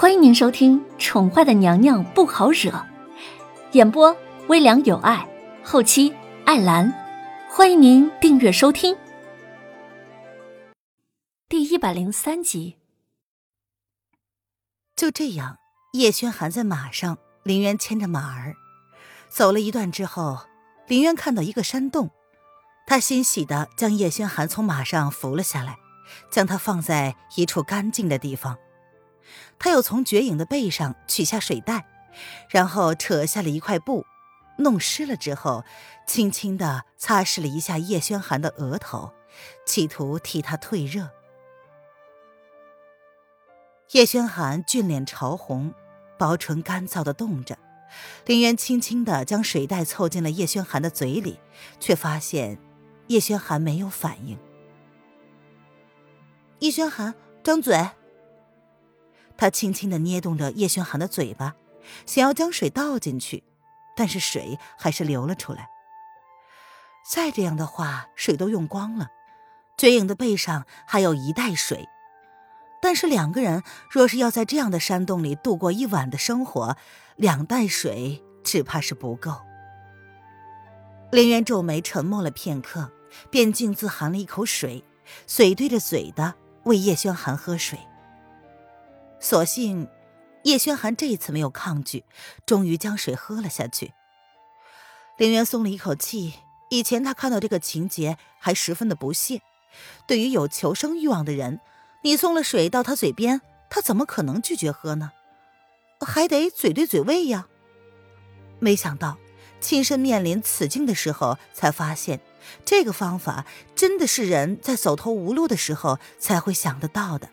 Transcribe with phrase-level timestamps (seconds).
[0.00, 2.70] 欢迎您收听《宠坏的娘娘不好惹》，
[3.72, 5.28] 演播微凉有爱，
[5.64, 6.14] 后期
[6.44, 6.94] 艾兰。
[7.50, 8.96] 欢迎您订阅收听。
[11.48, 12.76] 第一百零三集。
[14.94, 15.56] 就这样，
[15.94, 18.54] 叶轩寒在马上，林渊牵着马儿
[19.28, 20.38] 走了一段之后，
[20.86, 22.10] 林渊看到一个山洞，
[22.86, 25.76] 他欣喜的将叶轩寒从马上扶了下来，
[26.30, 28.56] 将他放在一处干净的地方。
[29.58, 31.86] 他又从绝影的背上取下水袋，
[32.48, 34.06] 然后扯下了一块布，
[34.58, 35.64] 弄湿了之后，
[36.06, 39.12] 轻轻地擦拭了一下叶轩寒的额头，
[39.66, 41.10] 企图替他退热。
[43.92, 45.72] 叶轩寒俊脸潮红，
[46.18, 47.58] 薄唇干燥的动着。
[48.26, 51.40] 林渊轻轻地将水袋凑进了叶轩寒的嘴里，
[51.80, 52.58] 却发现
[53.06, 54.38] 叶轩寒没有反应。
[56.58, 57.90] 叶轩寒，张嘴。
[59.38, 61.54] 他轻轻的捏动着叶轩寒的嘴巴，
[62.04, 63.44] 想要将水倒进去，
[63.96, 65.70] 但是水还是流了出来。
[67.10, 69.08] 再这样的话，水都用光了。
[69.78, 71.88] 绝影的背上还有一袋水，
[72.82, 76.76] 但是两个人若是要在这样的山洞里度过一晚的生活，
[77.14, 79.32] 两袋水只怕是不够。
[81.12, 82.92] 林渊皱眉，沉默了片刻，
[83.30, 84.84] 便径自含了一口水，
[85.26, 87.78] 嘴对着嘴的喂叶轩寒喝水。
[89.28, 89.86] 所幸，
[90.44, 92.06] 叶轩寒这一次没有抗拒，
[92.46, 93.92] 终于将水喝了下去。
[95.18, 96.32] 林渊松了一口气。
[96.70, 99.42] 以前他看到这个情节还十分的不屑。
[100.06, 101.60] 对于有求生欲望的人，
[102.04, 105.12] 你送了水到他嘴边，他怎么可能拒绝喝呢？
[106.00, 107.48] 还得嘴对嘴喂呀。
[108.58, 109.18] 没想到
[109.60, 112.22] 亲身面临此境的时候，才发现
[112.64, 113.44] 这个方法
[113.76, 117.28] 真的是人在走投无路的时候才会想得到的。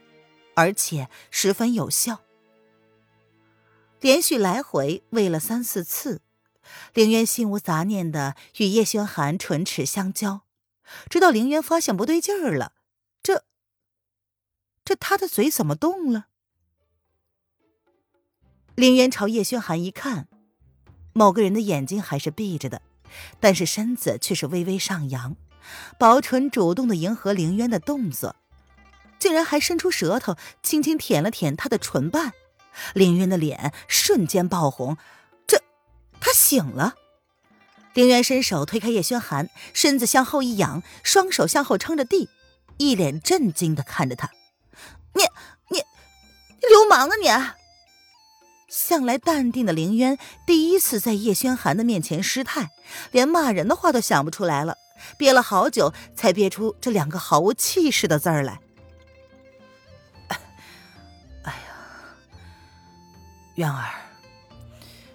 [0.56, 2.22] 而且十分有效。
[4.02, 6.22] 连续来回喂了三四次，
[6.94, 10.42] 凌渊心无杂念的与叶轩寒唇齿相交，
[11.10, 12.73] 直到凌渊发现不对劲儿了，
[13.23, 13.43] 这……
[14.83, 16.27] 这他的嘴怎么动了？
[18.76, 20.27] 凌渊朝叶轩寒一看，
[21.14, 22.82] 某个人的眼睛还是闭着的，
[23.39, 25.36] 但是身子却是微微上扬，
[25.98, 28.36] 薄唇主动的迎合凌渊的动作。
[29.20, 32.33] 竟然还伸出舌头，轻轻舔了舔他的唇瓣，
[32.93, 34.98] 凌渊的脸瞬间爆红。
[35.48, 35.61] 这，
[36.20, 36.95] 他醒了。
[37.93, 42.30] 凌渊伸手推开叶轩寒，身子向后一仰，双手向后撑着地，
[42.77, 44.30] 一脸震惊的看着他
[45.15, 45.23] ：“你、
[45.70, 45.77] 你、
[46.70, 47.30] 流氓啊你！”
[48.67, 52.71] 向来淡定的凌渊第一次在叶轩寒的面前失态，
[53.11, 54.75] 连骂人的话都想不出来了，
[55.17, 58.59] 憋了好久才憋出这两个毫无气势的字儿来。
[63.55, 63.89] 渊儿，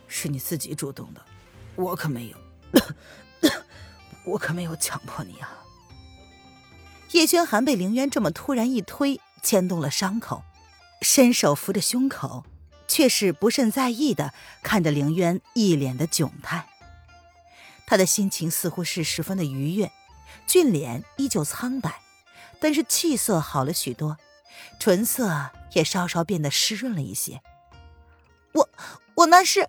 [0.09, 1.21] 是你自己主动的，
[1.77, 2.37] 我可没有，
[4.25, 5.59] 我可没有强迫你啊。
[7.13, 10.43] 叶轩寒被凌渊这么突然一推，牵动了伤口，
[11.03, 12.45] 伸手扶着胸口，
[12.87, 16.69] 却是不甚在意的看着凌渊一脸的窘态。
[17.87, 19.91] 他的心情似乎是十分的愉悦，
[20.47, 22.01] 俊脸依旧苍白，
[22.61, 24.17] 但是气色好了许多，
[24.79, 27.43] 唇色也稍稍变得湿润了一些。
[28.53, 28.69] 我
[29.15, 29.69] 我那是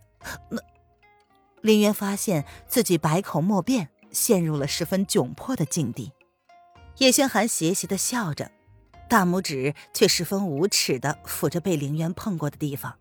[0.49, 0.61] 那，
[1.61, 6.11] 林渊发现自己百口莫辩，陷入了十分窘迫的境地。
[6.97, 8.51] 叶轩寒邪邪的笑着，
[9.09, 12.97] 大拇指却十分无耻的抚着被林渊碰过的地方，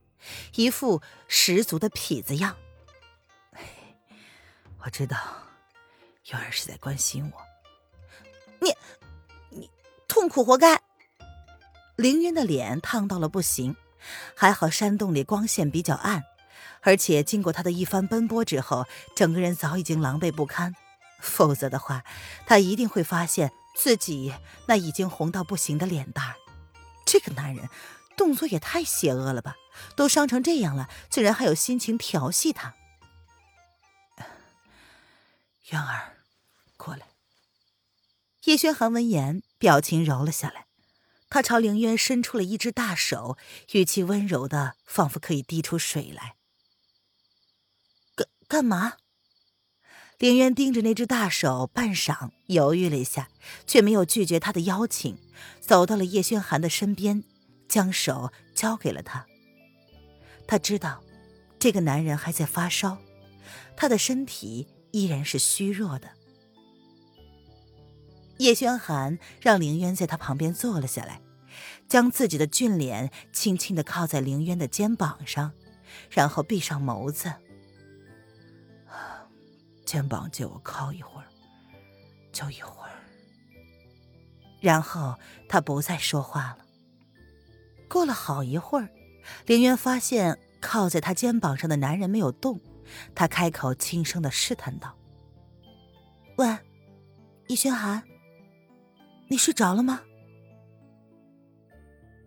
[0.55, 2.57] 一副十足的痞子样。
[4.83, 5.17] 我知道，
[6.31, 7.43] 渊儿是在关心我。
[8.61, 8.75] 你
[9.51, 9.71] 你
[10.09, 10.81] 痛苦活该。
[11.97, 13.77] 凌渊的脸烫到了不行。
[14.35, 16.25] 还好山洞里光线比较暗，
[16.81, 20.75] 而且经过他的一番奔波之后，整个人早已经狼狈不堪。
[21.21, 22.03] 否则的话，
[22.47, 24.35] 他一定会发现自己
[24.67, 26.35] 那已经红到不行的脸蛋。
[27.05, 27.69] 这个男人
[28.17, 29.57] 动作也太邪恶了吧！
[29.95, 32.75] 都伤成这样了，竟然还有心情调戏他。
[35.71, 36.17] 渊儿，
[36.77, 37.07] 过来。
[38.45, 40.65] 叶轩寒闻言，表情柔了下来。
[41.31, 43.39] 他朝凌渊伸出了一只大手，
[43.73, 46.35] 语气温柔的，仿佛可以滴出水来。
[48.17, 48.95] 干干嘛？
[50.19, 53.31] 凌渊盯着那只大手，半晌犹豫了一下，
[53.65, 55.17] 却没有拒绝他的邀请，
[55.61, 57.23] 走到了叶轩寒的身边，
[57.69, 59.25] 将手交给了他。
[60.49, 61.03] 他知道，
[61.61, 62.99] 这个男人还在发烧，
[63.77, 66.11] 他的身体依然是虚弱的。
[68.41, 71.21] 叶轩寒让凌渊在他旁边坐了下来，
[71.87, 75.53] 将自己的俊脸轻轻的靠在凌渊的肩膀上，
[76.11, 77.31] 然后闭上眸子。
[79.85, 81.27] 肩膀借我靠一会儿，
[82.33, 82.91] 就一会儿。
[84.61, 85.17] 然后
[85.47, 86.65] 他不再说话了。
[87.91, 88.89] 过了好一会儿，
[89.45, 92.59] 凌渊发现靠在他肩膀上的男人没有动，
[93.15, 94.97] 他开口轻声的试探道
[96.39, 96.57] ：“喂，
[97.49, 98.03] 叶轩寒，
[99.31, 100.03] 你睡着了吗？”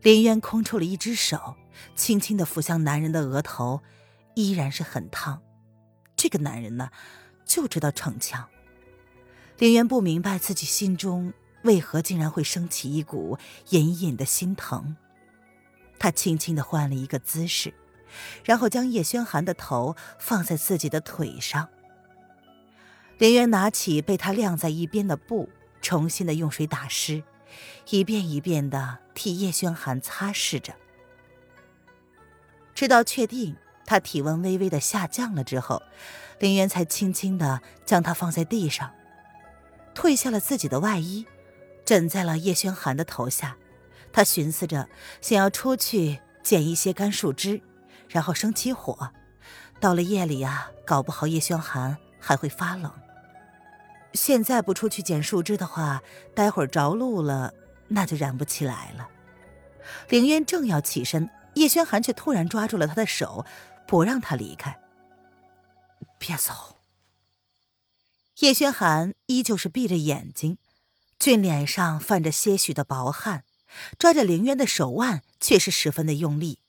[0.01, 1.55] 林渊空出了一只手，
[1.95, 3.81] 轻轻的抚向男人的额头，
[4.35, 5.41] 依然是很烫。
[6.15, 6.89] 这个男人呢，
[7.45, 8.49] 就知道逞强。
[9.57, 11.33] 林渊不明白自己心中
[11.63, 13.37] 为何竟然会升起一股
[13.69, 14.95] 隐隐的心疼。
[15.99, 17.73] 他轻轻的换了一个姿势，
[18.43, 21.69] 然后将叶轩寒的头放在自己的腿上。
[23.19, 25.49] 林渊拿起被他晾在一边的布，
[25.83, 27.21] 重新的用水打湿。
[27.91, 30.73] 一遍一遍的替叶轩寒擦拭着，
[32.73, 35.83] 直到确定他体温微微的下降了之后，
[36.39, 38.91] 林渊才轻轻的将他放在地上，
[39.93, 41.27] 褪下了自己的外衣，
[41.85, 43.55] 枕在了叶轩寒的头下。
[44.11, 44.89] 他寻思着
[45.21, 47.61] 想要出去捡一些干树枝，
[48.09, 49.11] 然后生起火。
[49.79, 52.91] 到了夜里啊，搞不好叶轩寒还会发冷。
[54.13, 56.03] 现在不出去捡树枝的话，
[56.35, 57.53] 待会儿着陆了，
[57.87, 59.09] 那就燃不起来了。
[60.09, 63.45] 凌渊正要起身，叶轩寒却突然抓住了他的手，
[63.87, 64.79] 不让他离开。
[66.17, 66.79] 别走！
[68.39, 70.57] 叶轩寒依旧是闭着眼睛，
[71.19, 73.43] 俊脸上泛着些许的薄汗，
[73.97, 76.59] 抓着凌渊的手腕却是十分的用力。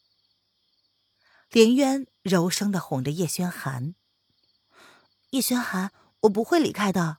[1.51, 3.95] 凌渊柔声的哄着叶轩寒
[5.31, 5.93] ：“叶轩寒，
[6.23, 7.19] 我不会离开的。”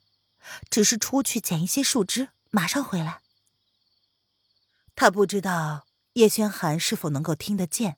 [0.69, 3.21] 只是出去捡一些树枝，马上回来。
[4.95, 7.97] 他不知道叶轩寒是否能够听得见，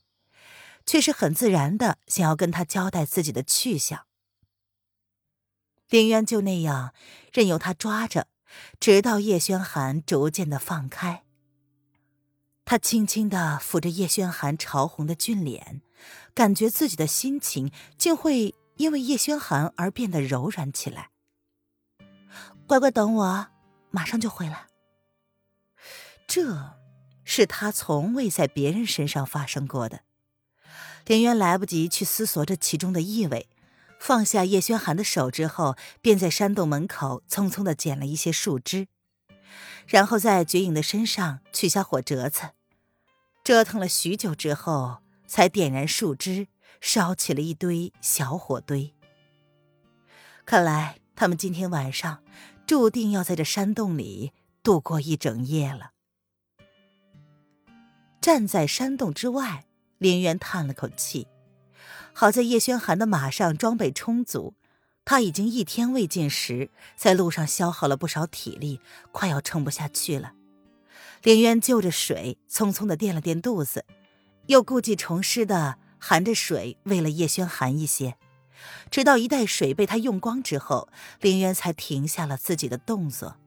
[0.85, 4.05] 却是很自然的想要跟他交代自己的去向。
[5.89, 6.93] 林渊就那样
[7.31, 8.27] 任由他抓着，
[8.79, 11.23] 直到叶轩寒逐渐的放开。
[12.65, 15.81] 他轻轻的抚着叶轩寒潮红的俊脸，
[16.33, 21.11] 感觉自己的心情竟会因为叶轩寒而变得柔软起来。
[22.67, 23.47] 乖乖等我，
[23.91, 24.67] 马上就回来。
[26.27, 26.75] 这
[27.23, 30.01] 是他从未在别人身上发生过的。
[31.05, 33.47] 林渊来不及去思索这其中的意味，
[33.97, 38.89] 放下叶轩寒的手之后，便在山洞门口匆匆的捡了一些树枝，
[39.87, 42.49] 然后在绝影的身上取下火折子，
[43.45, 46.49] 折腾了许久之后，才点燃树枝，
[46.81, 48.93] 烧起了一堆小火堆。
[50.45, 52.19] 看来他们今天晚上。
[52.67, 55.91] 注定要在这山洞里度过一整夜了。
[58.19, 59.63] 站在山洞之外，
[59.99, 61.27] 林渊叹了口气，
[62.11, 64.53] 好在叶轩寒的马上装备充足，
[65.05, 68.81] 他已经一天未进食，在路上消耗了不少体力，
[69.13, 70.33] 快要撑不下去了。
[71.23, 73.85] 林渊就着水，匆匆的垫了垫肚子，
[74.47, 78.17] 又故技重施的含着水喂了叶轩寒一些。
[78.89, 80.89] 直到一袋水被他用光之后，
[81.21, 83.37] 林渊才停下了自己的动作。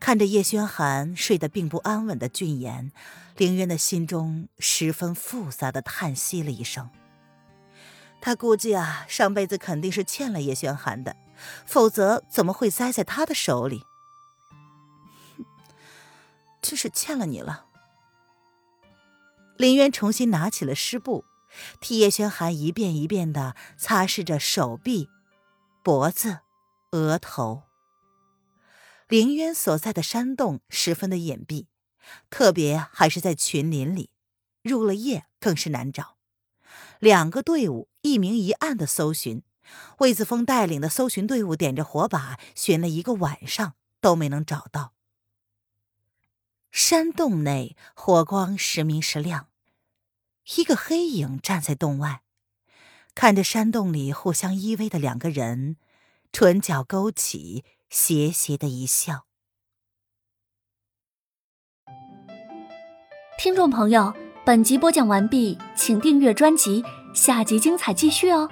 [0.00, 2.92] 看着叶轩寒睡得并不安稳的俊颜，
[3.36, 6.90] 林渊的心中十分复杂的叹息了一声。
[8.20, 11.16] 他估计啊，上辈子肯定是欠了叶轩寒的，
[11.64, 13.84] 否则怎么会栽在他的手里？
[16.60, 17.66] 真是欠了你了。
[19.56, 21.24] 林渊重新拿起了湿布。
[21.80, 25.08] 替叶轩寒一遍一遍的擦拭着手臂、
[25.82, 26.40] 脖子、
[26.92, 27.62] 额头。
[29.08, 31.66] 凌渊所在的山洞十分的隐蔽，
[32.30, 34.10] 特别还是在群林里，
[34.62, 36.16] 入了夜更是难找。
[36.98, 39.42] 两个队伍一明一暗的搜寻，
[39.98, 44.94] 魏子峰带领的搜寻队伍点着火把寻了一个晚上都没能找到。
[46.72, 49.48] 山洞内火光时明时亮。
[50.56, 52.22] 一个黑影站在洞外，
[53.14, 55.76] 看着山洞里互相依偎的两个人，
[56.32, 59.26] 唇角勾起邪邪的一笑。
[63.38, 66.84] 听众朋友，本集播讲完毕，请订阅专辑，
[67.14, 68.50] 下集精彩继续哦。